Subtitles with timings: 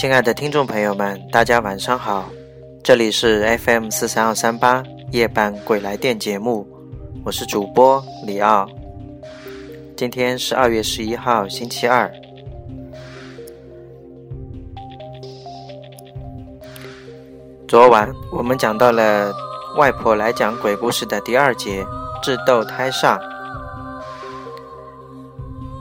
[0.00, 2.24] 亲爱的听众朋友们，大家晚上好，
[2.82, 6.66] 这里是 FM 四三二三八夜半鬼来电节目，
[7.22, 8.66] 我是主播李奥。
[9.98, 12.10] 今天是二月十一号，星期二。
[17.68, 19.30] 昨晚我们讲到了
[19.76, 21.84] 外婆来讲鬼故事的第二节
[22.24, 23.20] “智斗胎煞”。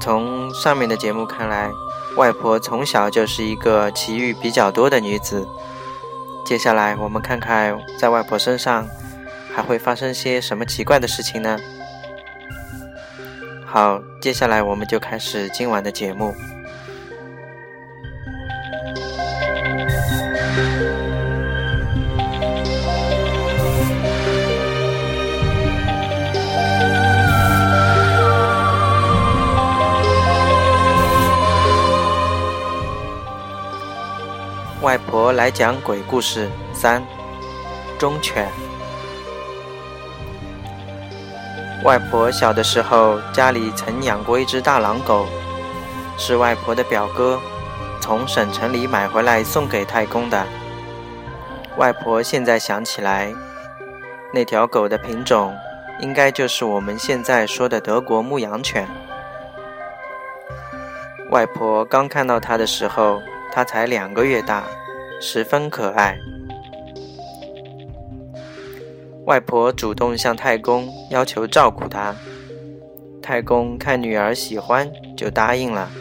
[0.02, 1.72] 从上面的节目看来，
[2.16, 5.48] 外婆从小就是一个奇遇比较多的女子。
[6.46, 8.88] 接下来我们看看在外婆身上
[9.54, 11.58] 还会发生些什么奇怪的事情呢？
[13.66, 16.34] 好，接下来我们就开始今晚的节目。
[34.82, 37.04] 外婆来讲鬼故事三：
[37.98, 38.48] 忠犬。
[41.84, 45.26] 外婆小的时候，家里曾养过一只大狼狗，
[46.18, 47.38] 是外婆的表哥
[48.00, 50.46] 从省城里买回来送给太公的。
[51.76, 53.34] 外婆现在想起来，
[54.34, 55.54] 那条狗的品种
[56.00, 58.88] 应该就是我们现在说的德国牧羊犬。
[61.32, 63.22] 外婆刚看到它的时候。
[63.60, 64.66] 它才两个月大，
[65.20, 66.18] 十分可爱。
[69.26, 72.16] 外婆主动向太公要求照顾它，
[73.22, 75.92] 太公看女儿喜欢，就答应了。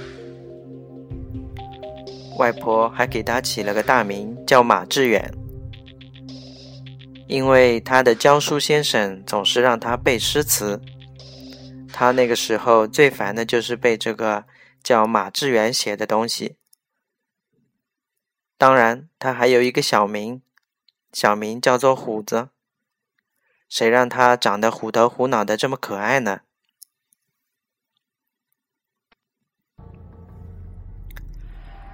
[2.39, 5.29] 外婆还给它起了个大名，叫马致远，
[7.27, 10.81] 因为他的教书先生总是让他背诗词，
[11.93, 14.45] 他那个时候最烦的就是背这个
[14.81, 16.55] 叫马致远写的东西。
[18.59, 20.43] 当然，他还有一个小名，
[21.13, 22.49] 小名叫做虎子。
[23.69, 26.41] 谁让他长得虎头虎脑的这么可爱呢？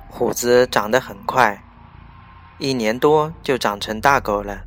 [0.09, 1.63] 虎子长得很快，
[2.59, 4.65] 一年多就长成大狗了。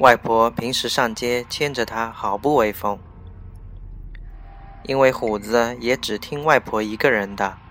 [0.00, 2.98] 外婆平时上街牵着它，毫不威风，
[4.82, 7.63] 因为虎子也只听外婆一个人的。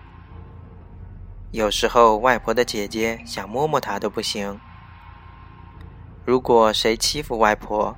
[1.54, 4.58] 有时候，外婆的姐姐想摸摸它都不行。
[6.24, 7.96] 如果谁欺负外婆，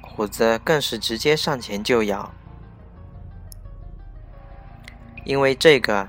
[0.00, 2.32] 虎子更是直接上前就咬。
[5.24, 6.08] 因为这个，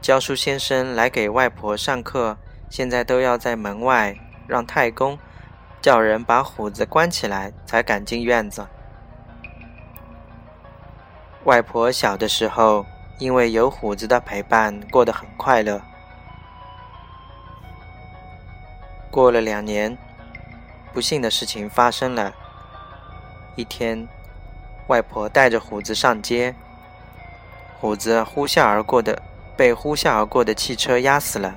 [0.00, 2.38] 教书先生来给外婆上课，
[2.70, 4.16] 现在都要在门外
[4.46, 5.18] 让太公
[5.82, 8.64] 叫人把虎子关起来，才敢进院子。
[11.42, 12.86] 外婆小的时候，
[13.18, 15.82] 因为有虎子的陪伴，过得很快乐。
[19.14, 19.96] 过了两年，
[20.92, 22.34] 不幸的事情发生了。
[23.54, 24.08] 一天，
[24.88, 26.52] 外婆带着虎子上街，
[27.78, 29.22] 虎子呼啸而过的
[29.56, 31.54] 被呼啸而过的汽车压死了。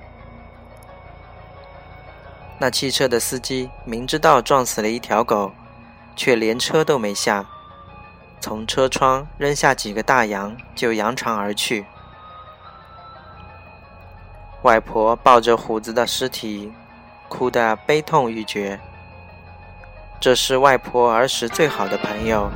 [2.59, 5.51] 那汽车的司机明知道撞死了一条狗，
[6.15, 7.43] 却连车都没下，
[8.39, 11.87] 从车窗扔下几个大洋就扬长而去。
[14.61, 16.71] 外婆抱着虎子的尸体。
[17.29, 18.79] 哭得悲痛欲绝。
[20.19, 22.49] 这是外婆儿时最好的朋友，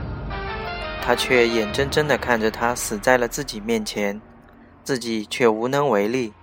[1.02, 4.20] 她却眼睁睁地看着他死在了自己面前，
[4.84, 6.34] 自己却无能为力。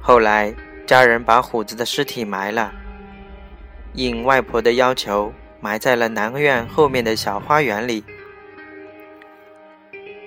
[0.00, 0.54] 后来，
[0.86, 2.72] 家人把虎子的尸体埋了，
[3.94, 8.04] 应外婆的要求，埋在了南院后面的小花园里。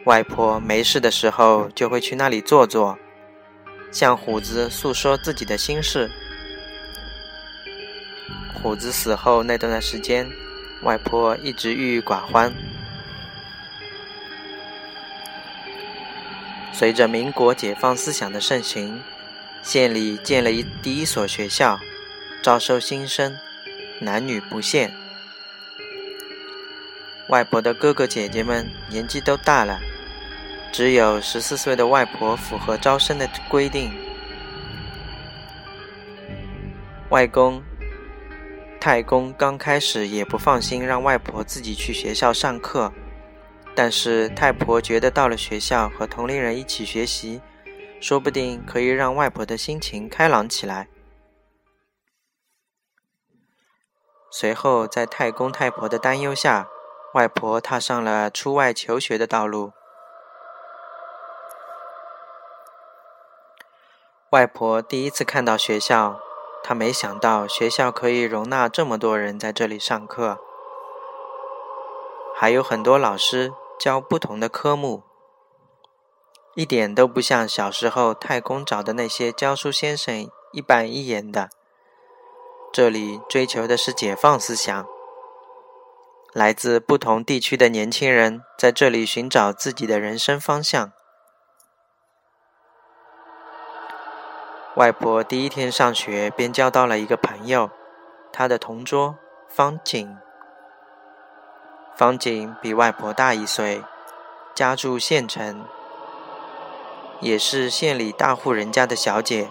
[0.05, 2.97] 外婆没事的时候，就会去那里坐坐。
[3.91, 6.09] 向虎子诉说自己的心事。
[8.53, 10.29] 虎子死后那段时间，
[10.83, 12.53] 外婆一直郁郁寡欢。
[16.73, 19.01] 随着民国解放思想的盛行，
[19.63, 21.79] 县里建了一第一所学校，
[22.43, 23.35] 招收新生，
[23.99, 24.93] 男女不限。
[27.29, 29.79] 外婆的哥哥姐姐们年纪都大了。
[30.71, 33.91] 只有十四岁的外婆符合招生的规定。
[37.09, 37.63] 外公、
[38.79, 42.91] 太公刚开始也不放心让外婆自己去学校上课，
[43.73, 47.41] 但是太婆觉得到了学校和同龄人一起学习，
[47.99, 50.89] 说不定可以让外婆的心情开朗起来。
[54.29, 56.67] 随后，在太公太婆的担忧下，
[57.13, 59.71] 外婆踏上了出外求学的道路。
[64.31, 66.19] 外婆第一次看到学校，
[66.61, 70.37] 她没想到学校可以容纳这么多人在这里上课，
[72.35, 75.03] 还有很多老师教不同的科目，
[76.55, 81.49] 一点都不像小时候太公找的那些教书先生一板一眼的。
[82.73, 84.85] 这里追求的是解放思想，
[86.33, 90.91] 来自不同地区的年轻人在这里寻找自己的人生方向。
[94.77, 97.71] 外婆第一天上学便交到了一个朋友，
[98.31, 99.15] 她的同桌
[99.49, 100.15] 方景。
[101.95, 103.81] 方景比外婆大一岁，
[104.53, 105.65] 家住县城，
[107.19, 109.47] 也是县里大户人家的小姐，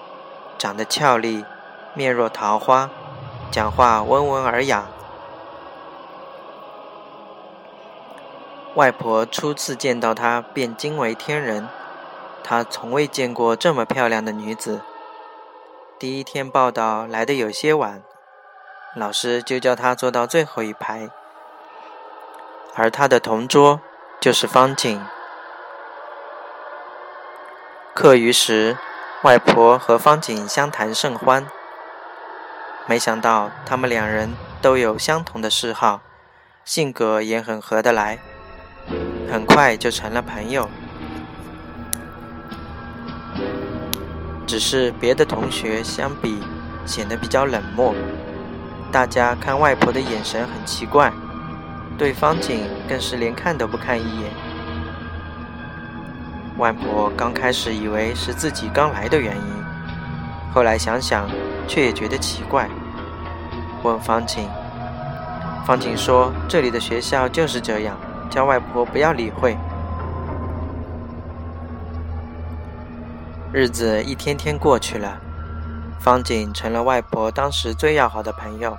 [0.56, 1.44] 长得俏丽，
[1.93, 2.88] 面若桃花，
[3.50, 4.87] 讲话温文尔雅。
[8.76, 11.69] 外婆初次见到她便惊为天人，
[12.44, 14.82] 她从未见过这么漂亮的女子。
[15.98, 18.02] 第一天报道来的有些晚，
[18.94, 21.08] 老师就叫他坐到最后一排，
[22.75, 23.81] 而他的同桌
[24.20, 25.02] 就是方景。
[27.94, 28.76] 课余时，
[29.22, 31.46] 外婆和方景相谈甚欢。
[32.84, 36.02] 没想到他们两人都有相同的嗜好，
[36.62, 38.19] 性格也很合得来，
[39.32, 40.69] 很快就成了朋友。
[44.46, 46.38] 只是别的同学相比
[46.84, 47.93] 显得比较冷漠，
[48.93, 51.12] 大家看外婆的眼神很奇怪，
[51.98, 54.31] 对方景更是连看都不看一眼。
[56.58, 59.64] 外婆刚开始以为是自己刚来的原因，
[60.54, 61.28] 后来想想
[61.66, 62.69] 却也觉得奇怪，
[63.82, 64.48] 问方景。
[65.66, 67.96] 方景说：“这里的学校就是这样，
[68.31, 69.58] 叫外婆不要理会。”
[73.58, 75.19] 日子一天天过去了，
[75.99, 78.76] 方景成了外婆当时最要好的朋友。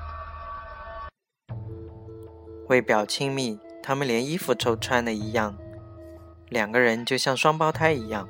[2.67, 5.57] 为表亲密，他们连衣服都穿的一样，
[6.47, 8.29] 两个人就像双胞胎一样。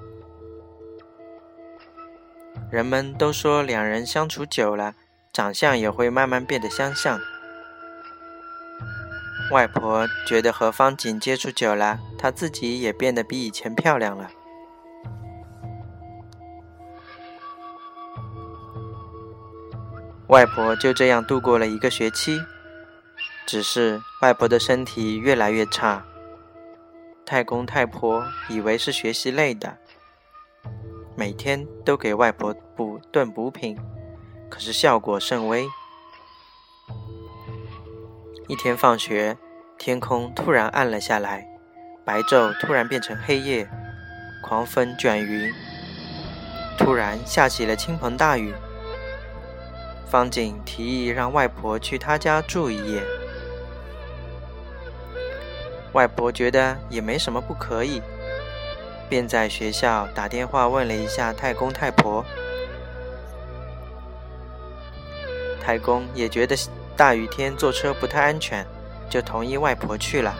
[2.71, 4.93] 人们都说两人相处久了，
[5.33, 7.19] 长相也会慢慢变得相像。
[9.51, 14.31] 外婆觉得和方景接触久了，她自己也变得比以前漂亮了。
[20.27, 22.41] 外婆就这样度过了一个学期，
[23.45, 26.03] 只是外婆的身体越来越差。
[27.25, 29.77] 太公太婆以为是学习累的，
[31.15, 33.79] 每天都给外婆补炖补品，
[34.49, 35.65] 可是效果甚微。
[38.49, 39.37] 一天放学，
[39.77, 41.47] 天空突然暗了下来，
[42.03, 43.69] 白昼突然变成黑夜，
[44.43, 45.53] 狂风卷云，
[46.77, 48.53] 突然下起了倾盆大雨。
[50.09, 53.03] 方景提议让外婆去他家住一夜，
[55.91, 58.01] 外婆觉得也没什么不可以，
[59.09, 62.23] 便在学校打电话问了一下太公太婆。
[65.61, 66.55] 太公也觉得
[66.95, 68.65] 大雨天坐车不太安全，
[69.09, 70.33] 就同意外婆去了，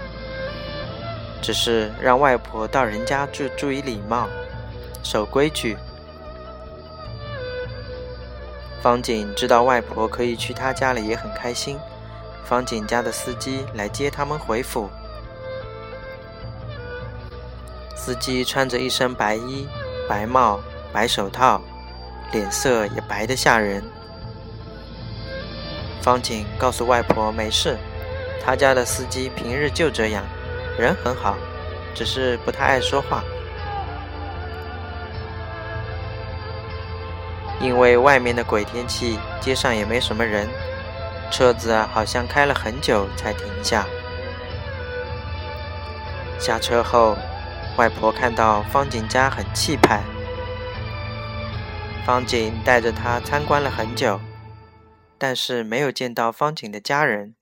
[1.42, 4.30] 只是让外婆到人家注注意礼貌，
[5.04, 5.76] 守规矩。
[8.82, 11.78] 方景知道外婆可以去他家了，也很开心。
[12.46, 14.90] 方景家的司机来接他们回府。
[17.96, 19.68] 司机穿着一身白衣、
[20.08, 20.62] 白帽、
[20.94, 21.62] 白手套，
[22.32, 23.84] 脸色也白得吓人。
[26.02, 27.78] 方景告诉外婆没事，
[28.42, 30.24] 他家的司机平日就这样，
[30.80, 31.36] 人很好，
[31.94, 33.22] 只是不太爱说话。
[37.60, 40.48] 因为外面的鬼天气，街上也没什么人，
[41.32, 43.86] 车子好像开了很久才停下。
[46.40, 47.18] 下车后，
[47.78, 50.04] 外婆看到方景家很气派，
[52.06, 54.20] 方景带着她参观了很久，
[55.18, 57.34] 但是没有见到方景的家人。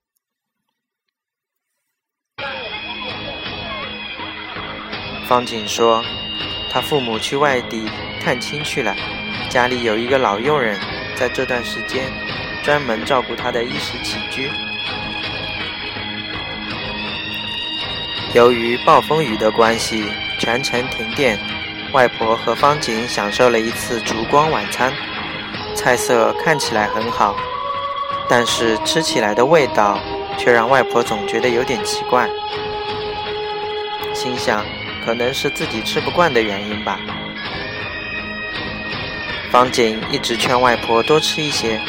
[5.28, 6.04] 方景说，
[6.72, 7.90] 他父母去外地
[8.22, 8.96] 探亲去了。
[9.56, 10.78] 家里有一个老佣人，
[11.16, 12.12] 在这段时间
[12.62, 14.52] 专门照顾他的衣食起居。
[18.34, 20.04] 由于暴风雨的关系，
[20.38, 21.40] 全城停电。
[21.94, 24.92] 外婆和方景享受了一次烛光晚餐，
[25.74, 27.34] 菜色看起来很好，
[28.28, 29.98] 但是吃起来的味道
[30.38, 32.30] 却让外婆总觉得有点奇怪，
[34.14, 34.66] 心想
[35.06, 37.00] 可能是自己吃不惯的原因吧。
[39.56, 41.80] 方景一直劝外婆多吃一些，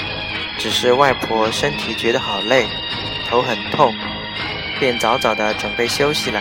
[0.56, 2.64] 只是外婆身体觉得好累，
[3.28, 3.92] 头很痛，
[4.78, 6.40] 便早早的准备休息了。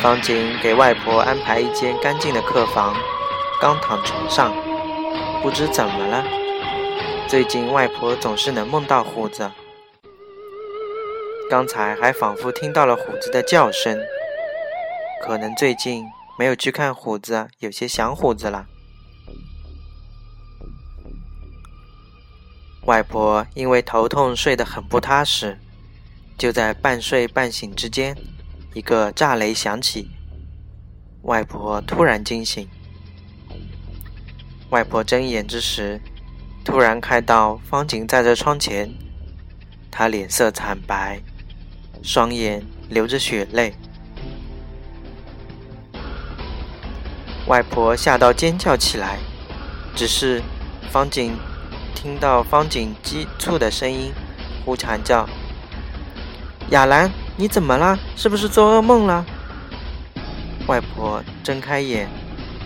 [0.00, 2.96] 方景给外婆安排一间干净的客房，
[3.60, 4.54] 刚躺床上，
[5.42, 6.24] 不知怎么了，
[7.26, 9.50] 最近外婆总是能梦到虎子，
[11.50, 14.00] 刚才还仿佛听到了虎子的叫声，
[15.22, 16.06] 可能最近。
[16.38, 18.68] 没有去看虎子，有些想虎子了。
[22.86, 25.58] 外婆因为头痛睡得很不踏实，
[26.38, 28.16] 就在半睡半醒之间，
[28.72, 30.10] 一个炸雷响起，
[31.22, 32.68] 外婆突然惊醒。
[34.70, 36.00] 外婆睁眼之时，
[36.64, 38.88] 突然看到方景站在窗前，
[39.90, 41.20] 她脸色惨白，
[42.00, 43.74] 双眼流着血泪。
[47.48, 49.18] 外婆吓到尖叫起来，
[49.96, 50.42] 只是
[50.90, 51.34] 方景
[51.94, 54.12] 听到方景急促的声音，
[54.66, 55.26] 呼喊叫
[56.70, 57.98] ：“亚兰，你怎么了？
[58.16, 59.24] 是不是做噩梦了？”
[60.68, 62.06] 外婆睁开眼，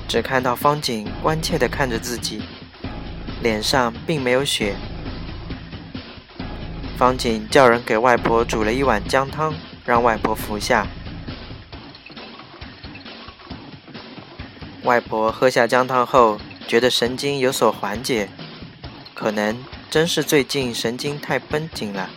[0.08, 2.42] 只看到方景关切地看着自己，
[3.40, 4.74] 脸上并没有血。
[6.98, 10.84] 方景叫人给外婆煮了一碗姜汤，让外婆服下。
[14.92, 18.28] 外婆喝下姜汤后，觉得神经有所缓解，
[19.14, 19.56] 可能
[19.88, 22.10] 真是最近神经太绷紧了。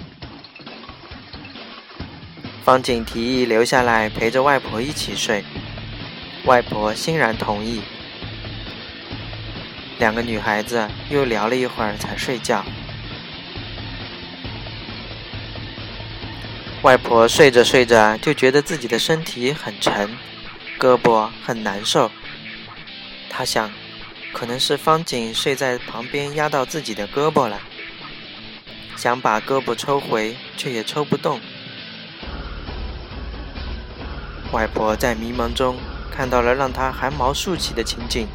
[2.66, 5.46] 方景提议留下来陪着外婆一起睡，
[6.44, 7.82] 外婆欣然同意。
[9.98, 12.62] 两个女孩子又聊了一会儿才睡觉。
[16.82, 20.10] 外婆睡着睡着就觉得自己的身体很沉，
[20.78, 22.12] 胳膊很难受。
[23.38, 23.70] 他想，
[24.32, 27.60] 可能是方景睡在旁边压到自己的胳膊了，
[28.96, 31.42] 想把胳膊抽回，却也抽不动。
[34.54, 35.76] 外婆在迷茫中
[36.10, 38.26] 看到了让她汗毛竖起的情景：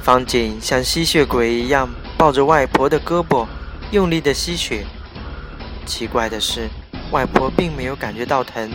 [0.00, 3.46] 方景像吸血鬼一样抱着外婆的胳膊，
[3.90, 4.86] 用力的吸血。
[5.84, 6.70] 奇怪的是，
[7.10, 8.72] 外婆并没有感觉到疼。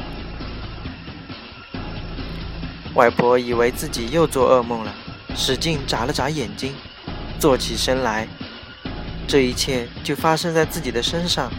[2.96, 4.94] 外婆以为自己又做噩梦了，
[5.36, 6.74] 使劲眨了眨眼睛，
[7.40, 8.28] 坐起身来。
[9.28, 11.52] 这一切就发生在自己的身上。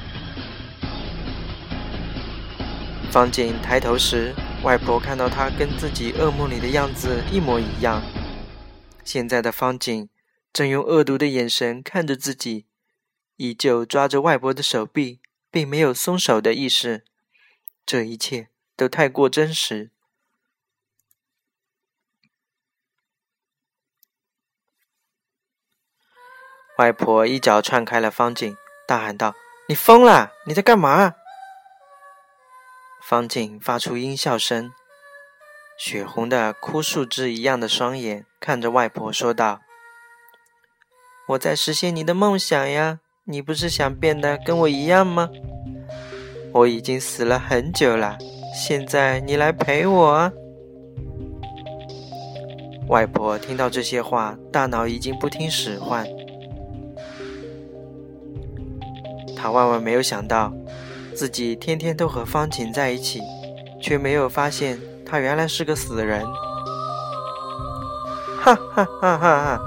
[3.12, 8.02] 方景抬头时，外婆看到他跟自己噩梦里的样子一模一样。
[9.04, 10.08] 现在的方景
[10.52, 12.66] 正用恶毒的眼神看着自己，
[13.36, 15.20] 依旧抓着外婆的手臂，
[15.50, 17.04] 并没有松手的意识。
[17.86, 19.90] 这一切都太过真实。
[26.80, 28.56] 外婆一脚踹开了方静，
[28.86, 29.34] 大喊道
[29.68, 30.32] ：“你疯了！
[30.46, 31.12] 你在干嘛？”
[33.06, 34.72] 方静发出阴笑声，
[35.76, 39.60] 血红的枯树枝一样的双眼看着外婆说道
[41.28, 43.00] ：“我在实现你的梦想呀！
[43.24, 45.28] 你不是想变得跟我一样吗？
[46.54, 48.16] 我已经死了很久了，
[48.54, 50.32] 现在你来陪我啊！”
[52.88, 56.06] 外婆听到这些话，大脑已经不听使唤。
[59.40, 60.52] 他万万没有想到，
[61.14, 63.22] 自己天天都和方晴在一起，
[63.80, 66.26] 却没有发现他原来是个死人。
[68.38, 69.60] 哈哈哈哈哈！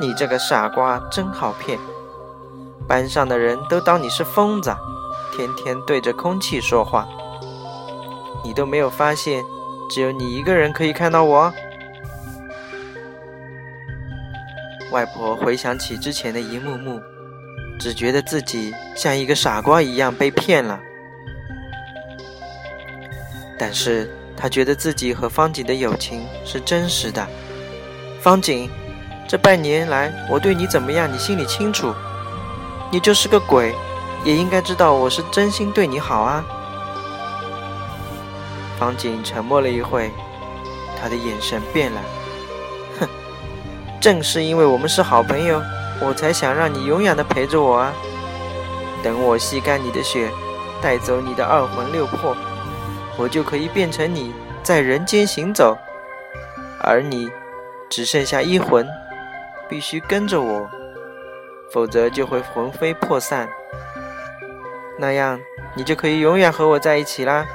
[0.00, 1.78] 你这个傻瓜真好骗，
[2.86, 4.76] 班上的人都当你是疯子，
[5.34, 7.08] 天天对着空气说话。
[8.44, 9.42] 你都没有发现，
[9.90, 11.52] 只有你一个人可以看到我。
[14.92, 17.00] 外婆回想起之前的一幕幕。
[17.78, 20.80] 只觉得自己像一个傻瓜一样被骗了，
[23.56, 27.26] 但是他觉得自己和方景的友情是真实的。
[28.20, 28.68] 方景，
[29.28, 31.94] 这半年来我对你怎么样，你心里清楚。
[32.90, 33.74] 你就是个鬼，
[34.24, 36.44] 也应该知道我是真心对你好啊。
[38.78, 40.10] 方景沉默了一会，
[41.00, 42.00] 他的眼神变了。
[42.98, 43.08] 哼，
[44.00, 45.62] 正是因为我们是好朋友。
[46.00, 47.92] 我才想让你永远的陪着我啊！
[49.02, 50.30] 等我吸干你的血，
[50.80, 52.36] 带走你的二魂六魄，
[53.16, 55.76] 我就可以变成你在人间行走，
[56.80, 57.28] 而你
[57.90, 58.86] 只剩下一魂，
[59.68, 60.68] 必须跟着我，
[61.72, 63.48] 否则就会魂飞魄散。
[64.98, 65.40] 那样
[65.74, 67.46] 你就可以永远和我在一起啦！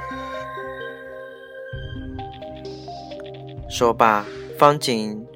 [3.68, 4.24] 说罢，
[4.58, 5.26] 方景。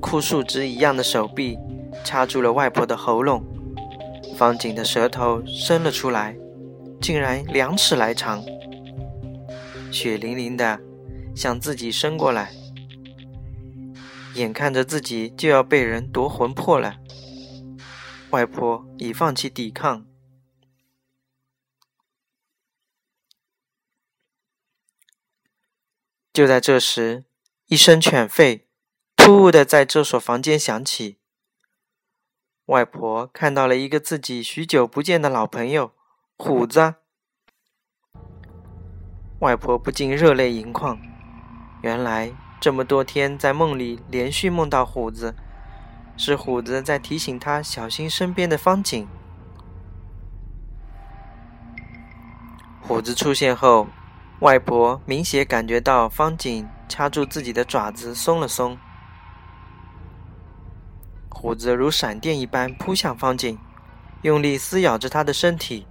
[0.00, 1.58] 枯树枝一样的手臂
[2.04, 3.42] 掐住了外婆的喉咙，
[4.36, 6.36] 方景的舌头伸了出来，
[7.00, 8.44] 竟然两尺来长，
[9.90, 10.78] 血淋淋的
[11.34, 12.52] 向自己伸过来，
[14.34, 16.96] 眼看着自己就要被人夺魂魄了，
[18.30, 20.06] 外婆已放弃抵抗。
[26.32, 27.24] 就在这时，
[27.66, 28.64] 一声犬吠。
[29.16, 31.16] 突兀的在这所房间响起，
[32.66, 35.92] 外婆看到了一个自己许久不见的老朋友
[36.38, 36.94] 虎子，
[39.40, 40.98] 外婆不禁热泪盈眶。
[41.82, 45.34] 原来这么多天在梦里连续梦到虎子，
[46.16, 49.06] 是虎子在提醒她小心身边的方景。
[52.80, 53.88] 虎子出现后，
[54.40, 58.78] 外婆明显感觉到方景掐住自己的爪子松了松。
[61.44, 63.58] 虎子如闪电一般扑向方景，
[64.22, 65.86] 用力撕咬着他的身体。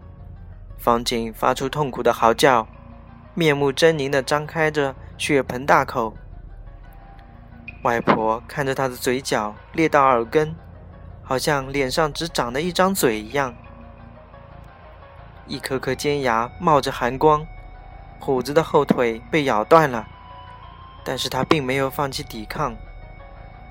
[0.80, 2.68] 方景发出痛苦的嚎叫，
[3.36, 6.16] 面目狰狞地张开着血盆大口。
[7.84, 10.56] 外婆看着他的嘴角裂到耳根，
[11.22, 13.54] 好像脸上只长了一张嘴一样，
[15.46, 17.46] 一颗颗尖牙冒着寒光。
[18.20, 20.08] 虎子的后腿被咬断了，
[21.04, 22.76] 但是他并没有放弃抵抗。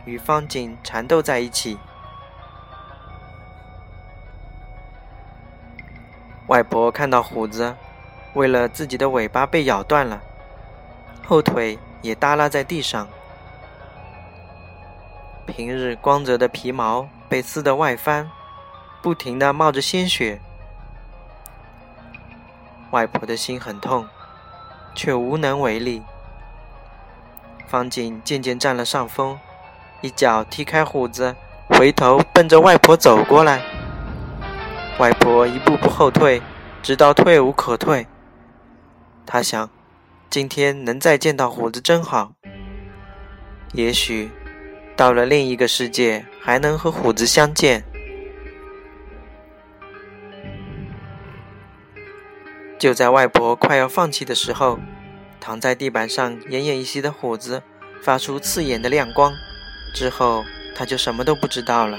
[0.04, 1.78] 与方景缠斗在一起。
[6.48, 7.74] 外婆看到虎子
[8.34, 10.20] 为了自己的尾巴被咬断了，
[11.26, 13.08] 后腿也耷拉在地上，
[15.46, 18.30] 平日光泽的皮毛被撕得外翻，
[19.00, 20.40] 不停的冒着鲜血。
[22.90, 24.06] 外婆的心很痛，
[24.94, 26.02] 却无能为力。
[27.66, 29.38] 方景渐渐占了上风。
[30.02, 31.36] 一脚踢开虎子，
[31.68, 33.62] 回头奔着外婆走过来。
[34.98, 36.42] 外婆一步步后退，
[36.82, 38.06] 直到退无可退。
[39.24, 39.70] 他想，
[40.28, 42.32] 今天能再见到虎子真好。
[43.72, 44.30] 也许
[44.96, 47.84] 到了另一个世界，还能和虎子相见。
[52.76, 54.80] 就在外婆快要放弃的时候，
[55.38, 57.62] 躺在地板上奄奄一息的虎子
[58.02, 59.32] 发出刺眼的亮光。
[59.92, 61.98] 之后，他就什么都不知道了。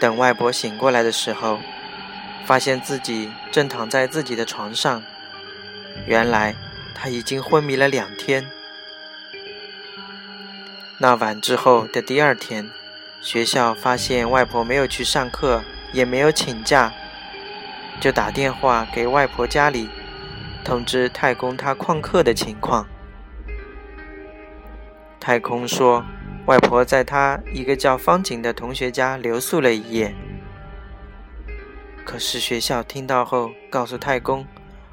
[0.00, 1.60] 等外婆醒过来的时候，
[2.44, 5.02] 发现自己正躺在自己的床上。
[6.06, 6.54] 原来，
[6.94, 8.46] 他已经昏迷了两天。
[10.98, 12.70] 那晚之后的第二天，
[13.20, 16.92] 学校发现外婆没有去上课，也没有请假，
[18.00, 19.88] 就打电话给外婆家里。
[20.64, 22.88] 通知太公他旷课的情况。
[25.20, 26.04] 太空说，
[26.46, 30.14] 外婆在他一个叫方景的同学家留宿了一夜。
[32.04, 34.46] 可是学校听到后，告诉太公，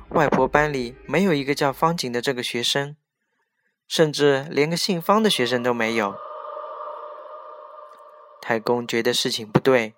[0.10, 2.96] 外婆班里没有一个叫方景的这个学生，
[3.88, 6.16] 甚至连个姓方的学生都没有。
[8.42, 9.94] 太公觉得事情不对，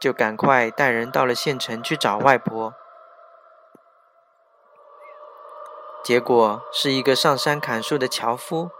[0.00, 2.74] 就赶快带人到了县城去找外婆。
[6.02, 8.70] 结果是一个上山砍树的樵夫，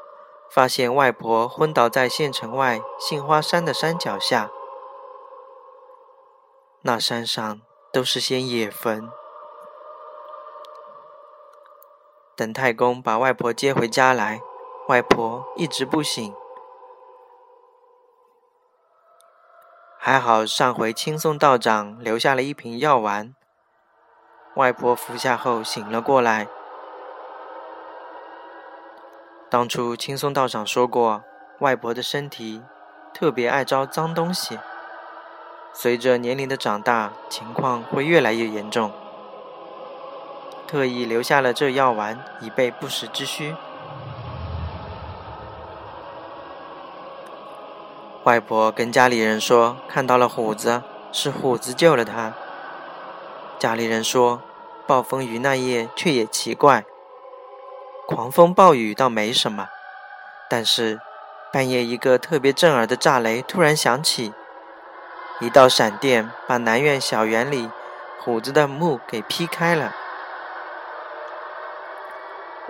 [0.51, 4.51] 发现外婆昏倒在县城外杏花山的山脚下。
[6.83, 7.61] 那山上
[7.93, 9.11] 都是些野坟。
[12.35, 14.41] 等太公把外婆接回家来，
[14.89, 16.35] 外婆一直不醒。
[19.99, 23.35] 还好上回青松道长留下了一瓶药丸，
[24.57, 26.49] 外婆服下后醒了过来。
[29.51, 31.25] 当初青松道长说过，
[31.59, 32.63] 外婆的身体
[33.13, 34.61] 特别爱招脏东西，
[35.73, 38.93] 随着年龄的长大，情况会越来越严重。
[40.69, 43.57] 特意留下了这药丸，以备不时之需。
[48.23, 52.35] 外婆跟家里人说，看到了虎子，是虎子救了她。
[53.59, 54.41] 家里人说，
[54.87, 56.85] 暴风雨那夜却也奇怪。
[58.13, 59.69] 狂风暴雨倒没什么，
[60.49, 61.01] 但是
[61.53, 64.35] 半夜一个特别震耳的炸雷突然响起，
[65.39, 67.71] 一道闪电把南院小园里
[68.19, 69.95] 虎子的墓给劈开了。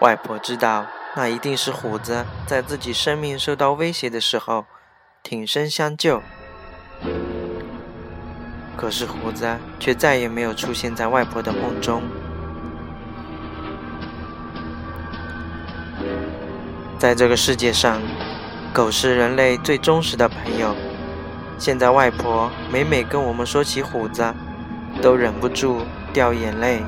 [0.01, 4.67] 外婆知道那一定是虎子在自己生命受到威胁的时候
[5.23, 6.23] 挺身相救，
[8.77, 12.03] 可是虎子却再也没有出现在外婆的梦中。
[17.01, 17.99] 在这个世界上，
[18.75, 20.77] 狗是人类最忠实的朋友。
[21.57, 24.23] 现在外婆每每跟我们说起虎子，
[25.01, 25.81] 都忍不住
[26.13, 26.83] 掉眼泪。